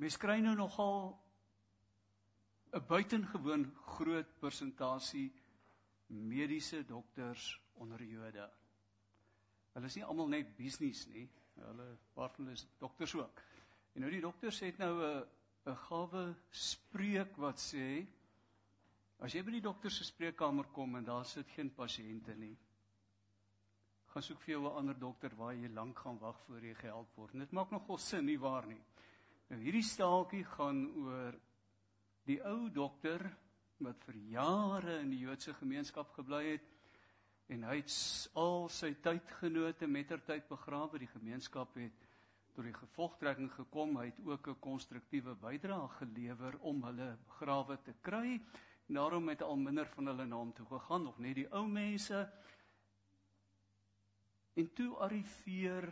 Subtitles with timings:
[0.00, 1.18] mens kry nou nogal
[2.72, 3.64] 'n buitengewoon
[3.96, 5.32] groot persentasie
[6.06, 8.50] mediese dokters onder Jode.
[9.72, 11.28] Hulle is nie almal net business nie.
[11.54, 13.42] Hulle paar van hulle is dokters ook.
[13.94, 15.26] En nou die dokters het nou 'n
[15.66, 18.06] 'n gawe spreek wat sê
[19.18, 22.56] as jy by die dokter se spreekkamer kom en daar sit geen pasiënte nie,
[24.06, 27.16] gaan soek vir jou 'n ander dokter waar jy lank gaan wag voor jy gehelp
[27.16, 27.32] word.
[27.32, 28.80] Dit maak nogal sin nie waar nie.
[29.50, 31.34] Nou hierdie staaltjie gaan oor
[32.28, 33.24] die ou dokter
[33.82, 36.68] wat vir jare in die Joodse gemeenskap gebly het
[37.50, 37.94] en hy het
[38.38, 41.00] al sy tydgenote mettertyd begrawe.
[41.02, 42.06] Die gemeenskap het
[42.54, 43.96] tot die gevolgtrekking gekom.
[43.98, 48.40] Hy het ook 'n konstruktiewe bydrae gelewer om hulle begrawe te kry.
[48.86, 52.30] Daarom het al minder van hulle na hom toe gegaan, nog net die ou mense.
[54.54, 55.90] En toe arriveer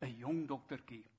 [0.00, 1.11] 'n jong doktertjie.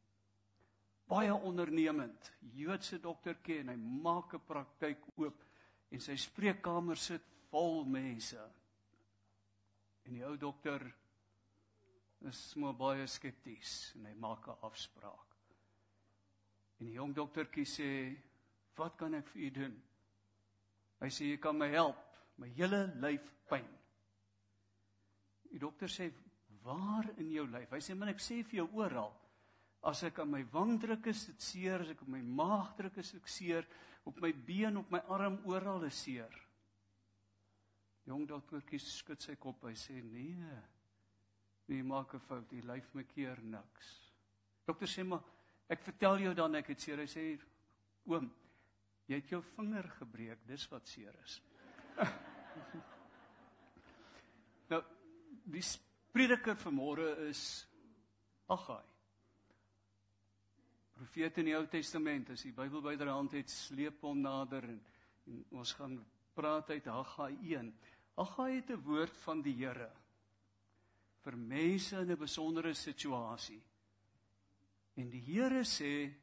[1.13, 5.44] Baie ondernemend, Joodse doktertjie en hy maak 'n praktyk oop
[5.91, 8.41] en sy spreekkamer sit vol mense.
[10.05, 10.82] En die ou dokter
[12.29, 15.38] is maar baie skepties en hy maak 'n afspraak.
[16.79, 18.18] En die jong doktertjie sê,
[18.76, 19.84] "Wat kan ek vir u doen?"
[20.99, 21.98] Hy sê, "Jy kan my help,
[22.38, 23.68] my hele lyf pyn."
[25.51, 26.12] Die dokter sê,
[26.63, 27.70] Waar in jou lyf?
[27.70, 29.23] Hy sê, "Man, ek sê vir jou oral.
[29.84, 33.01] As ek aan my wang druk, is dit seer, as ek op my maag druk,
[33.01, 33.65] is ek seer,
[34.07, 36.43] op my been, op my arm, oral is seer."
[38.07, 39.63] Jong doktertjie skud sy kop.
[39.63, 40.35] Hy sê, "Nee.
[41.67, 42.49] Nee, maak 'n fout.
[42.49, 44.11] Die lyf my keer niks."
[44.65, 45.23] Dokter sê, "Maar
[45.70, 47.39] ek vertel jou dan ek het seer." Hy sê,
[48.05, 48.34] "Oom,
[49.07, 50.48] jy het jou vinger gebreek.
[50.48, 51.41] Dis wat seer is."
[54.70, 54.84] nou,
[55.45, 55.63] die
[56.11, 57.67] prediker vanmôre is
[58.49, 58.93] Agai.
[61.04, 64.78] Profeet in die Ou Testament, as die Bybel byderhand het, sleep hom nader en,
[65.28, 65.97] en ons gaan
[66.31, 67.72] praat uit Agai 1.
[68.23, 69.90] Agai het 'n woord van die Here
[71.25, 73.59] vir mense in 'n besondere situasie.
[74.95, 76.13] En die Here sê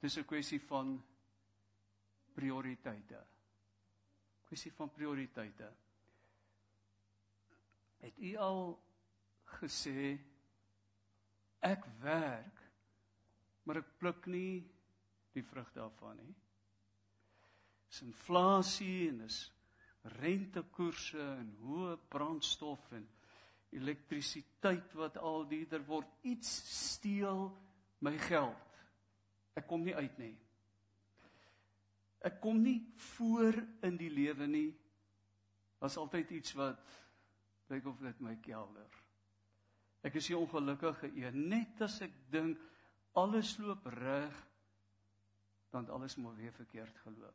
[0.00, 1.02] dis 'n kwessie van
[2.34, 3.24] prioriteite.
[4.44, 5.72] Kwessie van prioriteite.
[7.98, 8.82] Het u al
[9.44, 10.18] gesê
[11.60, 12.65] ek werk
[13.66, 14.62] maar ek pluk nie
[15.36, 16.32] die vrug daarvan nie?
[17.90, 19.40] Dis inflasie en dis
[20.16, 23.06] rentekoerse en hoë brandstof en
[23.74, 26.10] elektrisiteit wat al duurder word.
[26.22, 27.48] Iets steel
[28.06, 28.80] my geld.
[29.56, 30.34] Ek kom nie uit nie.
[32.26, 32.78] Ek kom nie
[33.16, 34.70] voor in die lewe nie.
[35.80, 36.94] Daar's altyd iets wat
[37.70, 39.02] lyk of dit my kelder.
[40.06, 41.46] Ek is die ongelukkige een.
[41.50, 42.62] Net as ek dink
[43.16, 44.46] alles loop reg,
[45.70, 47.34] dan alles moet weer verkeerd geloop.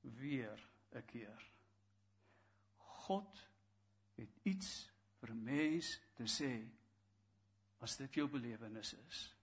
[0.00, 1.50] Weer 'n keer.
[2.76, 3.48] God
[4.14, 6.68] het iets vir 'n mens te sê
[7.78, 9.34] as dit jou belewenis is.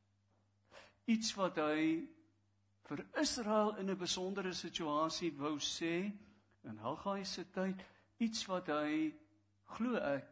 [1.05, 2.07] Iets wat hy
[2.83, 6.11] vir Israel in 'n besondere situasie wou sê
[6.63, 7.85] in Haggai se tyd
[8.17, 9.13] iets wat hy
[9.65, 10.27] glo ek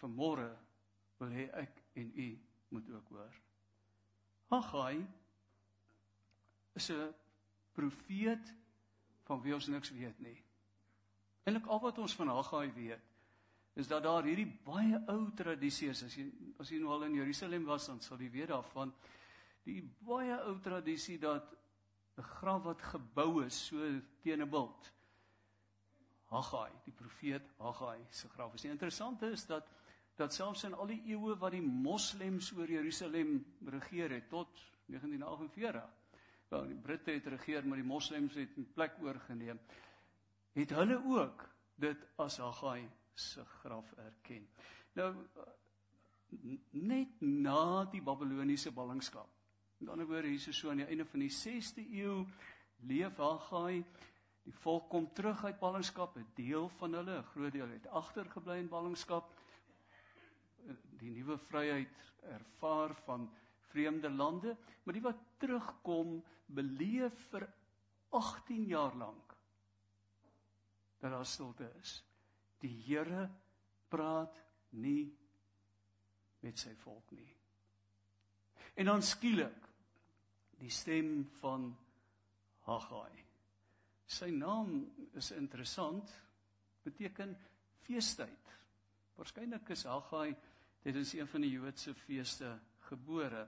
[0.00, 0.56] vanmôre
[1.18, 2.43] wil hê ek en u
[2.74, 3.34] moet ook hoor.
[4.50, 5.06] Haggai
[6.74, 7.14] is 'n
[7.72, 8.54] profeet
[9.22, 10.42] van wie ons niks weet nie.
[11.44, 13.12] Eilik al wat ons van Haggai weet
[13.74, 16.02] is dat daar hierdie baie ou tradisie is.
[16.02, 18.94] As jy as jy nou al in Jerusalem was, dan sal jy weet daarvan
[19.64, 21.56] die baie ou tradisie dat
[22.16, 24.92] 'n graf wat gebou is so teen 'n bult
[26.24, 28.54] Haggai, die profeet Haggai se graf.
[28.54, 29.68] Is interessant is dat
[30.16, 34.48] dat selfs in al die eeue wat die moslems oor Jerusalem regeer het tot
[34.86, 35.82] 1948.
[36.48, 39.60] Wel, die Britte het regeer, maar die moslems het 'n plek oorgeneem.
[40.52, 44.48] Het hulle ook dit as Haggai se graf erken.
[44.92, 45.14] Nou
[46.70, 49.28] net na die Babiloniese ballingskap.
[49.78, 52.26] Met ander woorde, hier is so aan die einde van die 6de eeu
[52.76, 53.84] leef Haggai
[54.44, 58.58] Die volk kom terug uit ballingskap, 'n deel van hulle, 'n groot deel het agtergebly
[58.58, 59.32] in ballingskap.
[61.04, 62.00] Die nuwe vryheid
[62.32, 63.28] ervaar van
[63.68, 64.54] vreemde lande,
[64.84, 66.16] maar die wat terugkom
[66.46, 67.44] beleef vir
[68.14, 69.34] 18 jaar lank
[71.02, 71.98] dat daar stilte is.
[72.64, 73.26] Die Here
[73.92, 74.38] praat
[74.80, 75.12] nie
[76.40, 77.28] met sy volk nie.
[78.80, 79.68] En dan skielik
[80.62, 81.68] die stem van
[82.64, 83.12] Haggai.
[84.08, 84.78] Sy naam
[85.12, 86.08] is interessant,
[86.84, 87.36] beteken
[87.84, 88.56] feestyd.
[89.18, 90.30] Waarskynlik is Haggai
[90.84, 92.50] tydens een van die Joodse feeste
[92.90, 93.46] gebore.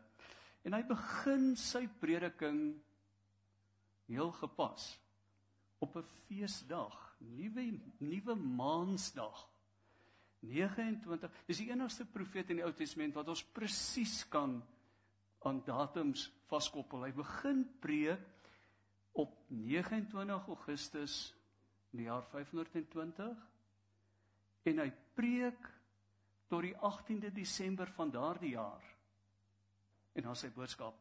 [0.65, 2.61] En hy begin sy prediking
[4.09, 4.95] heel gepas
[5.85, 9.49] op 'n feesdag, nuwe nuwe maansdag.
[10.41, 11.31] 29.
[11.47, 14.63] Dis die enigste profeet in die Ou Testament wat ons presies kan
[15.43, 17.05] aan datums vaskoppel.
[17.05, 18.21] Hy begin preek
[19.13, 21.35] op 29 Augustus
[21.93, 23.37] in die jaar 520
[24.63, 25.76] en hy preek
[26.47, 28.85] tot die 18de Desember van daardie jaar.
[30.13, 30.99] En dan sy boodskap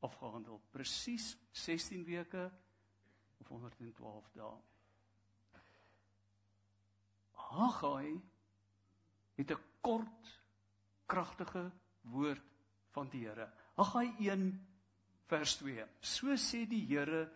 [0.00, 0.60] afgehandel.
[0.70, 2.50] Presies 16 weke
[3.40, 4.58] of 112 dae.
[7.50, 8.20] Haggai
[9.34, 10.40] het 'n kort
[11.06, 12.42] kragtige woord
[12.90, 13.50] van die Here.
[13.74, 14.66] Haggai 1
[15.26, 15.86] vers 2.
[16.00, 17.30] So sê die Here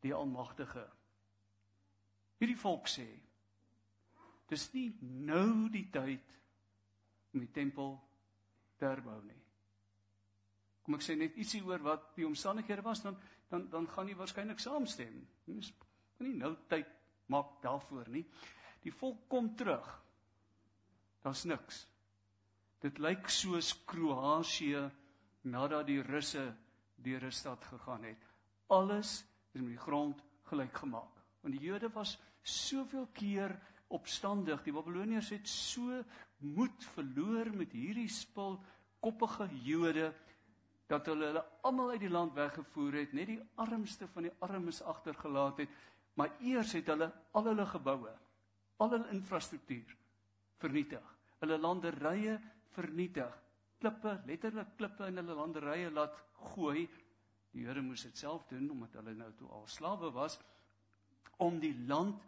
[0.00, 0.86] die Almagtige.
[2.38, 3.06] Hierdie volk sê:
[4.48, 6.41] Dis nie nou die tyd
[7.32, 7.96] om die tempel
[8.78, 9.38] te herbou nie.
[10.82, 13.16] Kom ek sê net ietsie oor wat die omstandighede was dan
[13.50, 15.26] dan dan gaan jy waarskynlik saamstem.
[15.46, 15.72] Mens
[16.16, 16.88] kan nie nou tyd
[17.26, 18.24] maak daarvoor nie.
[18.82, 19.86] Die volk kom terug.
[21.22, 21.86] Daar's niks.
[22.82, 24.88] Dit lyk soos Kroasie
[25.44, 26.54] nadat die Russe
[26.96, 28.18] deur 'n stad gegaan het.
[28.66, 31.14] Alles is met die grond gelyk gemaak.
[31.42, 33.60] Want die Jode was soveel keer
[33.92, 34.62] opstandig.
[34.64, 36.02] Die Babiloniërs het so
[36.42, 38.58] moed verloor met hierdie spul
[39.02, 40.10] koppige Jode
[40.90, 44.82] dat hulle hulle almal uit die land weggevoer het, net die armste van die armes
[44.84, 45.76] agtergelaat het,
[46.20, 48.12] maar eers het hulle al hulle geboue,
[48.82, 49.94] al hulle infrastruktuur
[50.60, 51.06] vernietig.
[51.42, 52.36] Hulle landerye
[52.76, 53.38] vernietig.
[53.82, 56.18] Klippe, letterlik klippe in hulle landerye laat
[56.52, 56.84] gooi.
[57.52, 60.38] Die Here moes dit self doen omdat hulle nou toe al slawe was
[61.42, 62.20] om die land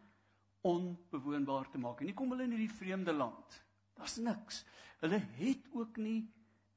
[0.65, 2.01] onbewoonbaar te maak.
[2.01, 3.59] En nie kom hulle in hierdie vreemde land.
[3.99, 4.63] Daar's niks.
[5.03, 6.23] Hulle het ook nie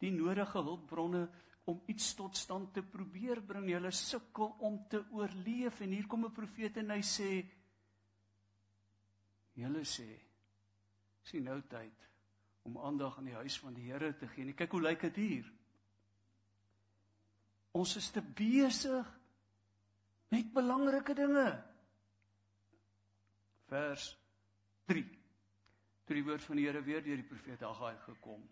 [0.02, 1.28] die nodige hulpbronne
[1.68, 3.70] om iets tot stand te probeer bring.
[3.72, 7.46] Hulle sukkel om te oorleef en hier kom 'n profeet en hy sê
[9.58, 10.20] Julle sê
[11.24, 12.04] sien nou tyd
[12.64, 14.46] om aandag aan die huis van die Here te gee.
[14.46, 15.54] En kyk hoe lyk dit hier.
[17.72, 19.20] Ons is te besig
[20.30, 21.64] met belangrike dinge
[23.68, 24.12] vers
[24.88, 25.04] 3.
[26.08, 28.46] Toe die woord van die Here weer deur die profeet Haggai gekom.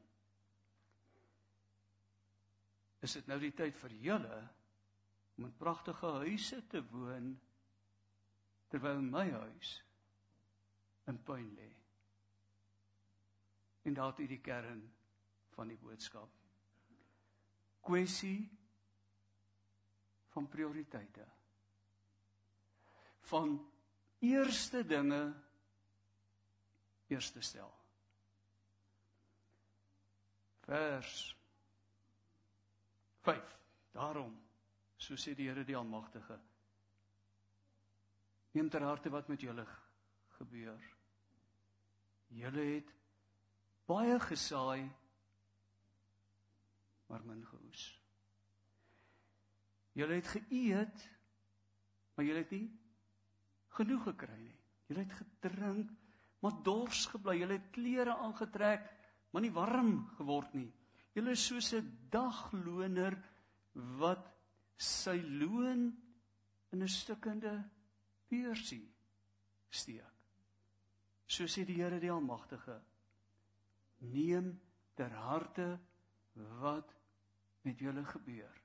[3.06, 4.40] Is dit nou die tyd vir julle
[5.36, 7.34] om in pragtige huise te woon
[8.72, 9.76] terwyl my huis
[11.12, 11.72] in puin lê?
[13.86, 14.82] En daar het die kern
[15.54, 16.32] van die boodskap.
[17.86, 18.50] Kwessie
[20.34, 21.28] van prioriteite.
[23.30, 23.60] Van
[24.20, 25.34] eerste dinge
[27.08, 27.72] eerste stel.
[30.66, 31.36] Vers
[33.22, 33.58] 5.
[33.92, 34.34] Daarom,
[34.98, 36.40] so sê die Here die Almagtige,
[38.56, 39.66] neem ter harte wat met julle
[40.38, 40.82] gebeur.
[42.36, 42.90] Julle het
[43.88, 44.90] baie gesaai,
[47.08, 47.86] maar min geoes.
[49.96, 51.06] Julle het geëet,
[52.16, 52.66] maar julle het nie
[53.76, 54.56] genoeg gekry nie.
[54.90, 55.92] Jy het gedrink,
[56.44, 57.40] maar dors gebly.
[57.42, 58.88] Jy het klere aangetrek,
[59.32, 60.72] maar nie warm geword nie.
[61.16, 63.16] Jy is soos 'n dagloner
[64.00, 64.32] wat
[64.78, 65.96] sy loon
[66.72, 67.64] in 'n stukkende
[68.30, 68.94] beursie
[69.70, 70.14] steek.
[71.28, 72.82] So sê die Here die Almagtige:
[74.00, 74.60] Neem
[74.96, 75.80] ter harte
[76.62, 76.94] wat
[77.64, 78.62] met julle gebeur.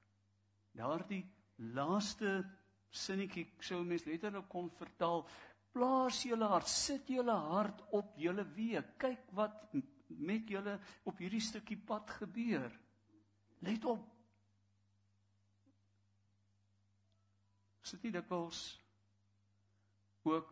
[0.72, 1.24] Daardie
[1.56, 2.44] laaste
[2.90, 5.24] sinnetjie sou mens letterlik kon vertaal
[5.72, 9.70] plaas julle hart sit julle hart op julle weë kyk wat
[10.18, 10.74] met julle
[11.06, 12.72] op hierdie stukkie pad gebeur.
[13.62, 14.02] Let op.
[17.86, 18.64] Sit nie dikwels
[20.26, 20.50] ook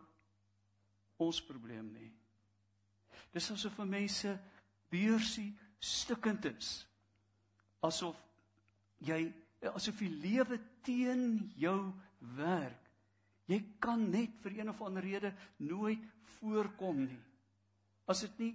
[1.23, 2.13] ons probleem nie?
[3.35, 4.37] Dis asof vir mense
[4.91, 6.71] beursie stukkend is
[7.85, 8.19] asof
[9.07, 9.21] jy
[9.75, 11.93] asof die lewe teen jou
[12.37, 12.89] werk.
[13.49, 15.33] Jy kan net vir een of ander rede
[15.65, 16.03] nooit
[16.39, 17.21] voorkom nie.
[18.09, 18.55] As dit nie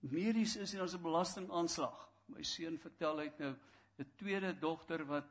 [0.00, 2.08] medies is en as 'n belastingaanslag.
[2.28, 3.54] My seun vertel hy het nou
[3.98, 5.28] 'n tweede dogter wat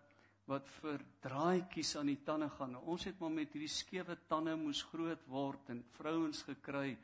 [0.50, 2.72] wat vir draaitjies aan die tande gaan.
[2.72, 6.98] Nou, ons het maar met hierdie skewe tande moes groot word en vrouens gekry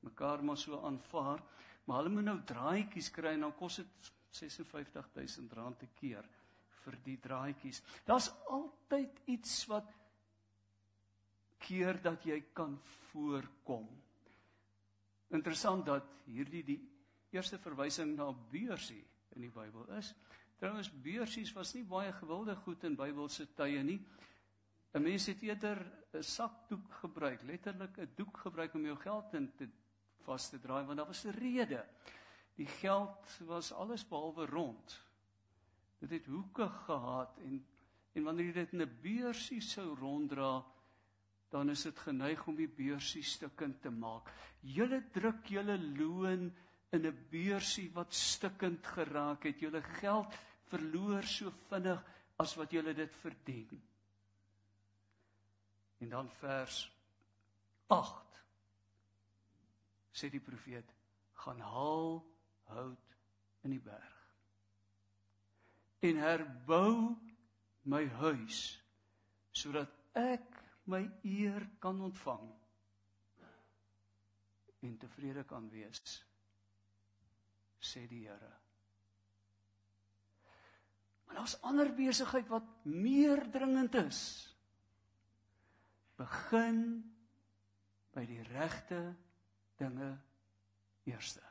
[0.00, 1.42] mekaar maar so aanvaar.
[1.84, 6.28] Maar hulle moet nou draaitjies kry en dan kos dit 56000 rand te keer
[6.84, 7.82] vir die draadjies.
[8.04, 9.90] Daar's altyd iets wat
[11.58, 12.78] keer dat jy kan
[13.12, 13.88] voorkom.
[15.30, 16.80] Interessant dat hierdie die
[17.30, 19.04] eerste verwysing na beursie
[19.36, 20.12] in die Bybel is,
[20.62, 23.98] Trouwens beursies was nie baie gewilde goed in Bybelse tye nie.
[24.94, 25.80] 'n Mens het eerder
[26.14, 29.66] 'n sakdoek gebruik, letterlik 'n doek gebruik om jou geld in te
[30.22, 31.84] vas te draai want daar was 'n rede.
[32.54, 35.02] Die geld was alles behalwe rond.
[36.02, 37.60] Dit het hoeke gehad en
[38.12, 40.64] en wanneer jy dit in 'n beursie sou ronddra,
[41.50, 44.28] dan is dit geneig om die beursie stukkend te maak.
[44.60, 46.52] Julle druk julle loon
[46.90, 49.60] in 'n beursie wat stukkend geraak het.
[49.60, 50.34] Julle geld
[50.68, 52.04] verloor so vinnig
[52.36, 53.82] as wat julle dit verdien.
[55.98, 56.92] En dan vers
[57.86, 58.44] 8
[60.12, 60.94] sê die profeet
[61.32, 62.24] gaan haal
[62.64, 63.16] hout
[63.62, 64.21] in die berg
[66.02, 66.96] en herbou
[67.86, 68.64] my huis
[69.52, 70.58] sodat ek
[70.90, 72.48] my eer kan ontvang
[74.82, 76.20] en tevrede kan wees
[77.82, 78.52] sê die Here.
[81.26, 84.20] Maar daar's ander besigheid wat meer dringend is.
[86.20, 87.00] Begin
[88.14, 89.00] by die regte
[89.80, 90.12] dinge
[91.08, 91.42] eerste.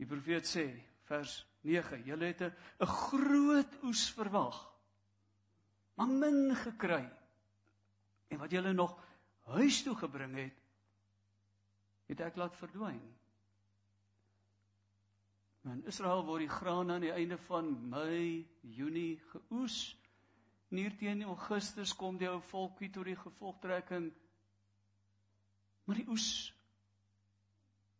[0.00, 0.66] Die profeet sê
[1.06, 4.62] vers 9 julle het 'n groot oes verwag
[5.96, 7.08] maar min gekry.
[8.28, 8.96] En wat julle nog
[9.42, 10.56] huis toe gebring het,
[12.06, 13.00] het ek laat verdwyn.
[15.66, 19.96] In Israel word die graan aan die einde van Mei, Junie geoes.
[20.68, 24.12] Nier teen Augustus kom die ou volkie tot die gevolgtrekking.
[25.86, 26.28] Maar die oes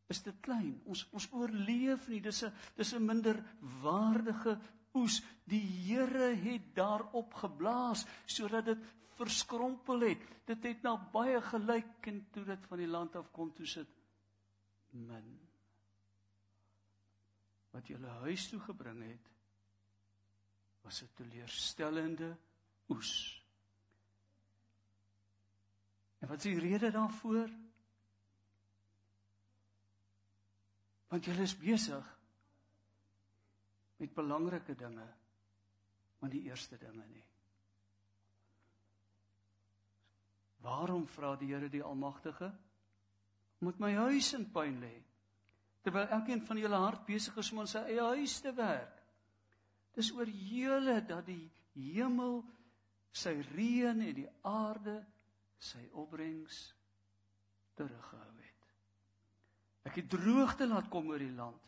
[0.08, 0.80] is te klein.
[0.86, 2.20] Ons ons oorleef nie.
[2.20, 3.42] Dis 'n dis 'n minder
[3.82, 4.58] waardige
[4.94, 5.22] oes.
[5.44, 8.78] Die Here het daarop geblaas sodat dit
[9.16, 10.22] verskrompel het.
[10.46, 13.88] Dit het na baie gelyk en toe dit van die land af kom toe sit
[14.92, 15.46] min
[17.76, 19.32] wat julle huis toe gebring het
[20.86, 22.36] was 'n teleurstellende
[22.88, 23.42] oes.
[26.18, 27.50] En wat is die rede daarvoor?
[31.08, 32.12] Want julle is besig
[33.96, 35.06] met belangrike dinge
[36.18, 37.24] maar die eerste dinge nie.
[40.64, 42.50] Waarom vra die Here die Almagtige
[43.58, 44.94] moet my huis in pyn lê
[45.86, 48.96] terwyl elkeen van julle hart besig is om aan sy eie huis te werk.
[49.94, 51.44] Dis oor julle dat die
[51.76, 52.40] hemel
[53.14, 54.96] sy reën en die aarde
[55.62, 56.58] sy opbrengs
[57.78, 58.55] teruggehou het.
[59.86, 61.62] Ek het droogte laat kom oor die land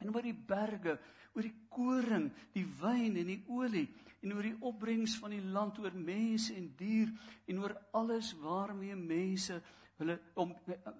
[0.00, 0.96] en oor die berge
[1.34, 3.86] oor die koring, die wyn en die olie
[4.20, 7.12] en oor die opbrengs van die land oor mense en dier
[7.48, 9.60] en oor alles waarmee mense
[10.00, 10.54] hulle om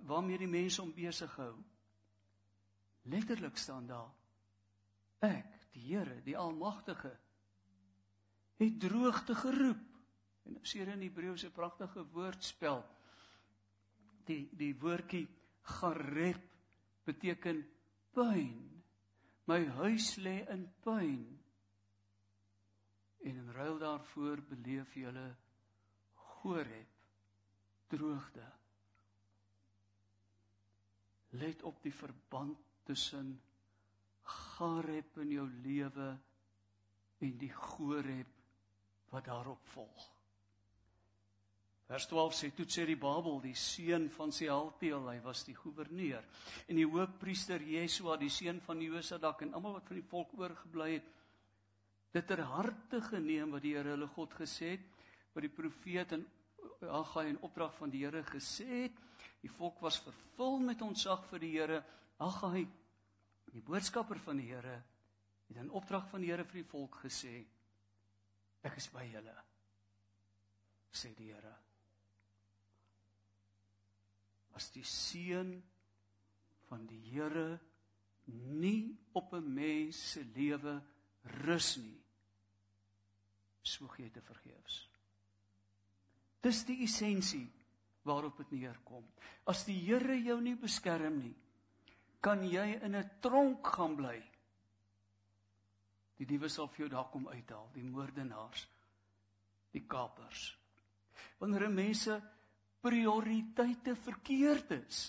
[0.09, 1.54] waarmee die mense om besig hou.
[3.11, 4.11] Letterlik staan daar
[5.25, 7.12] ek, die Here, die Almagtige
[8.61, 9.82] het droogte geroep.
[10.49, 12.82] En ons sien in Hebreëse pragtige woordspel
[14.28, 15.26] die die woordjie
[15.62, 16.43] garep
[17.05, 17.64] beteken
[18.14, 18.71] pyn
[19.50, 21.23] My huis lê in pyn.
[23.26, 25.26] En in ruil daarvoor beleef jy hulle
[26.14, 26.93] Goreb
[27.90, 28.47] droogte.
[31.43, 33.35] Let op die verband tussen
[34.23, 36.09] Gareb in jou lewe
[37.19, 38.38] en die Goreb
[39.11, 40.07] wat daarop volg.
[41.90, 46.23] Vers 12 sê toe sê die Babel die seun van Sealtiel hy was die goewerneur
[46.68, 50.92] en die hoofpriester Jesua die seun van Josadak en almal wat van die volk oorgebly
[50.92, 51.09] het
[52.14, 54.87] dit ter harte geneem wat die Here hulle God gesê het
[55.35, 56.26] wat die profeet en
[56.80, 59.00] Haggai in opdrag van die Here gesê het.
[59.42, 61.82] Die volk was vervul met ontzag vir die Here.
[62.20, 62.66] Haggai
[63.52, 64.76] die boodskapper van die Here
[65.49, 67.40] het in opdrag van die Here vir die volk gesê
[68.62, 69.35] ek is by julle
[70.92, 71.52] sê die Here
[74.61, 75.55] as die seën
[76.69, 77.59] van die Here
[78.61, 80.81] nie op 'n mens se lewe
[81.45, 81.99] rus nie
[83.62, 84.88] soog jy te vergeefs.
[86.43, 87.49] Dis die essensie
[88.02, 89.05] waarop dit neerkom.
[89.47, 91.37] As die Here jou nie beskerm nie
[92.21, 94.23] kan jy in 'n tronk gaan bly.
[96.17, 98.69] Die diewe sal vir jou daar kom uithaal die moordenaars
[99.73, 100.59] die kapers.
[101.38, 102.21] Wanneer mense
[102.81, 105.01] prioriteite verkeerd is,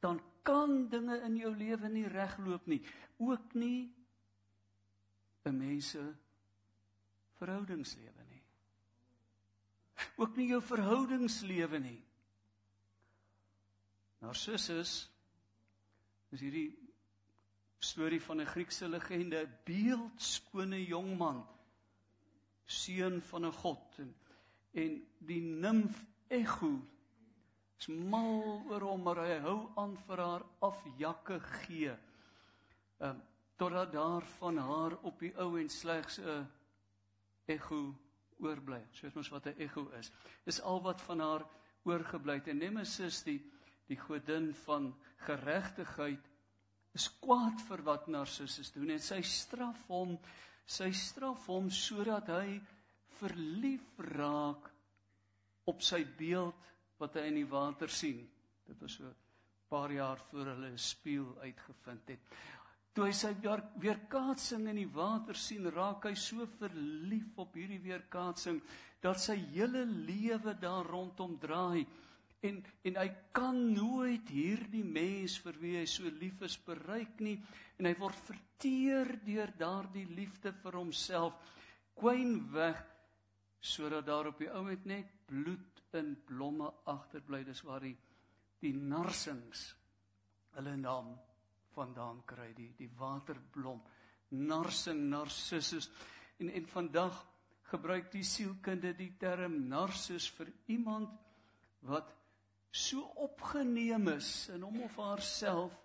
[0.00, 2.82] dan kan dinge in jou lewe nie regloop nie,
[3.18, 3.94] ook nie
[5.44, 6.02] 'n mense
[7.38, 8.42] verhoudingslewe nie.
[10.16, 12.02] Ook nie jou verhoudingslewe nie.
[14.20, 15.10] Narcissus
[16.30, 16.76] is hierdie
[17.78, 21.46] storie van 'n Griekse legende, 'n beeldskone jongman,
[22.66, 24.14] seun van 'n god en
[24.72, 26.72] en die nimf Ego
[27.78, 31.96] is mal oor hom maar hy hou aan vir haar afjakke gee.
[32.98, 33.22] Ehm um,
[33.58, 36.46] totdat daar van haar op die ou en slegs 'n
[37.50, 37.94] ego
[38.38, 38.82] oorbly.
[38.92, 40.12] Soos mos wat 'n ego is.
[40.44, 41.44] Dis al wat van haar
[41.82, 42.48] oorgebly het.
[42.48, 43.42] En Nemesis die
[43.88, 46.28] die godin van geregtigheid
[46.92, 50.18] is kwaad vir wat Narcissus doen en sy straf hom
[50.68, 52.60] sy straf hom sodat hy
[53.18, 54.68] verlief raak
[55.70, 58.24] op sy beeld wat hy in die water sien.
[58.66, 59.14] Dit was so 'n
[59.68, 62.20] paar jaar voor hulle 'n spieël uitgevind het.
[62.92, 63.34] Toe hy sy
[63.78, 68.62] weerkaatsing in die water sien, raak hy so verlief op hierdie weerkaatsing
[69.00, 71.86] dat sy hele lewe daar rondom draai
[72.40, 77.36] en en hy kan nooit hierdie mens vir wie hy so lief is bereik nie
[77.78, 81.34] en hy word verteer deur daardie liefde vir homself
[81.98, 82.78] kwyn weg
[83.60, 87.44] sodat daar op die ou net bloed in blomme agterbly.
[87.44, 87.96] Dis waar die
[88.60, 89.74] die narsings
[90.56, 91.12] hulle naam
[91.74, 93.82] vandaan kry die die waterblom.
[94.30, 95.90] Narsing narcissus.
[96.38, 97.24] En en vandag
[97.70, 101.10] gebruik die sielkunde die term narcis vir iemand
[101.86, 102.14] wat
[102.70, 105.76] so opgeneem is in hom of haarself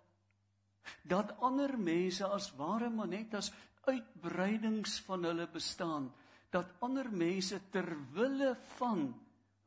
[1.07, 3.51] dat ander mense as ware maar net as
[3.87, 6.09] uitbreidings van hulle bestaan
[6.53, 9.07] dat ander mense ter wille van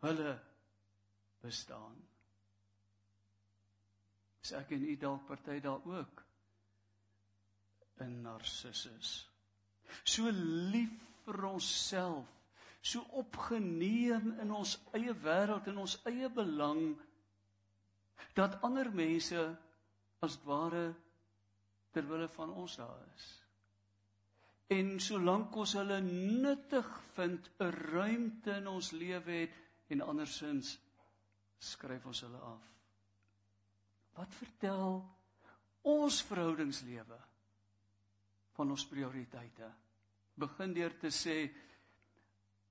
[0.05, 0.37] hulle
[1.43, 1.97] bestaan.
[4.47, 6.23] Is ek en u dalk party daar ook
[8.05, 9.25] in narcissus.
[10.05, 10.93] So lief
[11.25, 12.27] vir onsself,
[12.83, 16.93] so opgeneem in ons eie wêreld en ons eie belang
[18.37, 19.43] dat ander mense
[20.23, 20.93] as ware
[21.97, 23.27] ter wille van ons daar is.
[24.67, 29.55] En solank ons hulle nuttig vind, 'n ruimte in ons lewe het
[29.89, 30.79] en andersins
[31.59, 32.63] skryf ons hulle af.
[34.17, 35.05] Wat vertel
[35.83, 37.19] ons verhoudingslewe
[38.53, 39.71] van ons prioriteite?
[40.35, 41.39] Begin deur te sê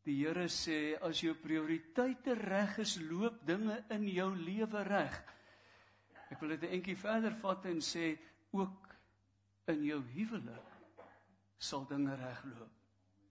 [0.04, 5.24] die Here sê as jou prioriteite reg is, loop dinge in jou lewe reg.
[6.30, 8.18] Ek wil dit 'n entjie verder vat en sê
[8.52, 8.96] ook
[9.68, 10.75] in jou huwelik
[11.58, 12.72] sal dinge regloop.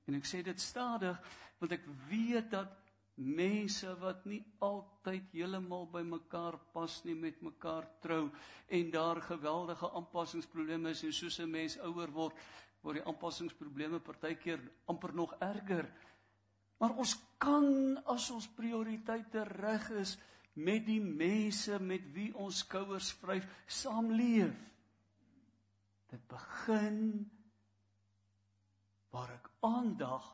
[0.06, 1.20] En ek sê dit stadig
[1.60, 2.72] want ek weet dat
[3.14, 8.26] mense wat nie altyd heeltemal by mekaar pas nie met mekaar trou
[8.68, 12.34] en daar geweldige aanpassingsprobleme is en soos 'n mens ouer word
[12.82, 15.88] word die aanpassingsprobleme partykeer amper nog erger.
[16.78, 20.18] Maar ons kan as ons prioriteite reg is
[20.54, 24.54] met die mense met wie ons skouers vryf saamleef.
[26.10, 27.30] Dit begin
[29.14, 30.26] waar ek aandag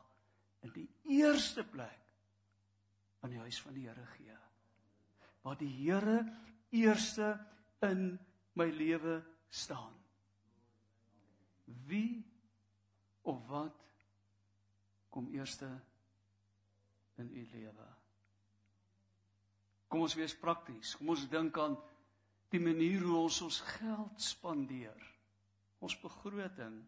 [0.65, 1.99] in die eerste plek
[3.21, 4.37] aan die huis van die Here gee.
[5.45, 6.17] Waar die Here
[6.73, 7.35] eerste
[7.85, 8.17] in
[8.57, 9.93] my lewe staan.
[11.85, 12.23] Wie
[13.21, 13.77] of wat
[15.13, 15.69] kom eerste
[17.21, 17.87] in u lewe?
[19.91, 20.95] Kom ons wees prakties.
[20.97, 21.75] Kom ons dink aan
[22.51, 25.05] die manier hoe ons ons geld spandeer.
[25.83, 26.81] Ons begroting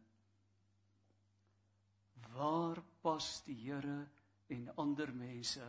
[2.35, 4.07] waar pas die Here
[4.47, 5.65] en ander mense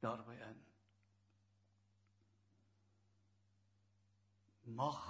[0.00, 0.60] daarby in?
[4.76, 5.00] Mag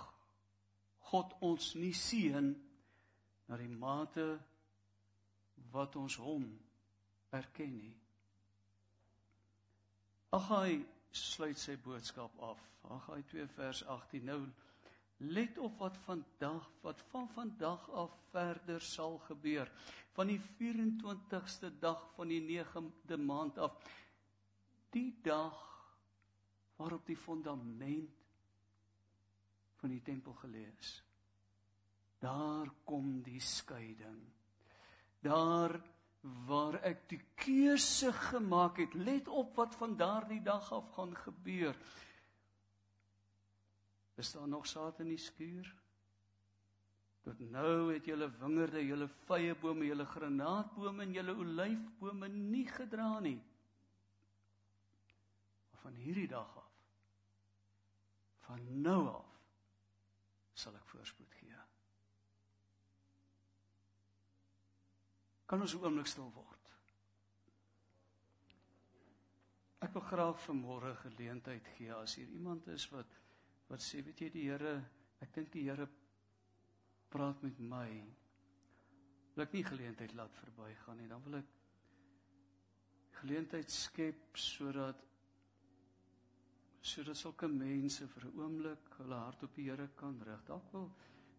[1.12, 2.52] God ons nie seën
[3.48, 4.26] na die mate
[5.72, 6.46] wat ons hom
[7.36, 7.94] erken nie.
[10.32, 10.80] Agai
[11.12, 12.60] sluit sy boodskap af.
[12.96, 14.24] Agai 2 vers 18.
[14.24, 14.40] Nou
[15.22, 19.70] Let op wat vandag wat van vandag af verder sal gebeur.
[20.12, 23.76] Van die 24ste dag van die 9de maand af.
[24.90, 25.60] Die dag
[26.76, 28.10] waarop die fondament
[29.78, 31.02] van die tempel gelê is.
[32.18, 34.20] Daar kom die skeiding.
[35.22, 35.78] Daar
[36.46, 41.74] waar ek die keuse gemaak het, let op wat van daardie dag af gaan gebeur.
[44.22, 45.66] Is daar nog saad in die skuur?
[47.22, 53.08] Tot nou het julle wingerde, julle vrye bome, julle granaatbome en julle olyfbome nie gedra
[53.22, 53.40] nie.
[55.70, 56.70] Maar van hierdie dag af
[58.42, 59.34] van nou af
[60.58, 61.58] sal ek voorspoed gee.
[65.46, 66.70] Kan ons 'n oomblik stil word?
[69.82, 73.21] Ek wil graag vanmôre geleentheid gee as hier iemand is wat
[73.72, 74.74] wat sê weet jy die Here
[75.24, 75.86] ek dink die Here
[77.12, 77.88] praat met my.
[79.32, 81.48] Wil ek nie geleentheid laat verbygaan nie, dan wil ek
[83.22, 85.00] geleentheid skep sodat
[86.82, 90.44] sodat sulke mense vir 'n oomblik hulle hart op die Here kan rig.
[90.44, 90.90] Dalk wil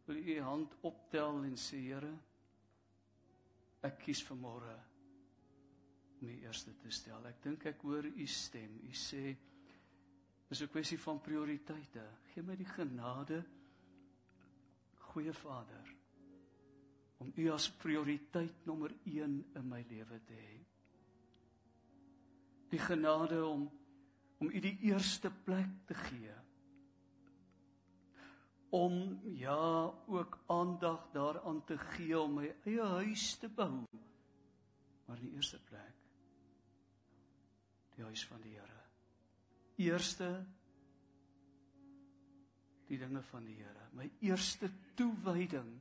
[0.07, 2.13] wil u hand optel en sê Here,
[3.83, 4.75] ek kies vanmôre
[6.21, 7.25] om die eerste te stel.
[7.27, 8.79] Ek dink ek hoor u stem.
[8.83, 9.35] U sê
[10.53, 12.03] dis 'n kwessie van prioriteite.
[12.33, 13.43] Geef my die genade,
[15.13, 15.95] goeie Vader,
[17.17, 20.59] om u as prioriteit nommer 1 in my lewe te hê.
[22.69, 23.71] Die genade om
[24.37, 26.33] om u die eerste plek te gee.
[28.69, 33.85] Om ja ook aandag daaraan te gee om my eie huis te bou.
[35.05, 35.95] Maar die eerste plek
[37.95, 38.82] die huis van die Here
[39.77, 40.29] eerste
[42.89, 45.71] die dinge van die Here my eerste toewyding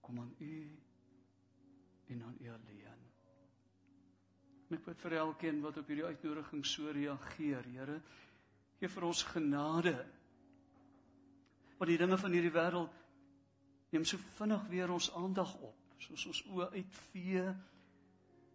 [0.00, 0.54] kom aan u
[2.10, 2.80] en aan u alleen
[4.70, 7.96] En ek bid vir elkeen wat op hierdie uitnodiging so reageer, Here,
[8.78, 9.96] gee vir ons genade.
[11.80, 13.00] Want die dinge van hierdie wêreld
[13.90, 17.42] neem so vinnig weer ons aandag op, soos ons oë uitvee,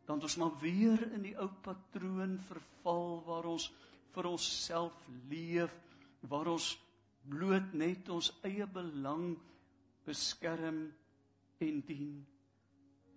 [0.05, 3.69] dan ons maar weer in die ou patroon verval waar ons
[4.15, 4.95] vir onsself
[5.29, 5.73] leef,
[6.29, 6.75] waar ons
[7.25, 9.33] bloot net ons eie belang
[10.05, 10.85] beskerm
[11.65, 12.19] en dien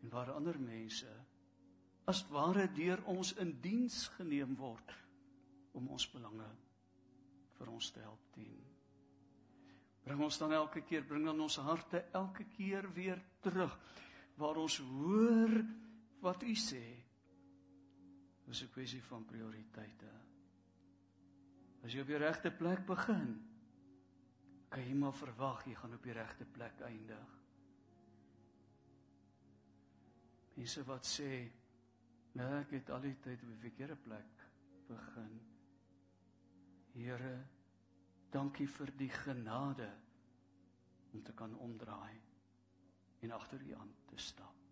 [0.02, 1.10] en waar ander mense
[2.08, 4.94] as ware deur ons in diens geneem word
[5.76, 6.48] om ons belange
[7.58, 8.56] vir ons te help dien.
[10.06, 13.74] Bring ons dan elke keer, bring dan ons harte elke keer weer terug
[14.40, 15.52] waar ons hoor
[16.20, 16.84] wat u sê.
[18.46, 20.10] Dis 'n kwessie van prioriteite.
[21.84, 23.48] As jy op die regte plek begin,
[24.68, 27.36] kan jy maar verwag jy gaan op die regte plek eindig.
[30.54, 31.50] Mense wat sê
[32.38, 34.42] Nee, ek het al die tyd op die verkeerde plek
[34.86, 35.40] begin.
[36.92, 37.34] Here,
[38.30, 39.88] dankie vir die genade
[41.12, 42.20] om te kan omdraai
[43.24, 44.67] en agter U aan te stap.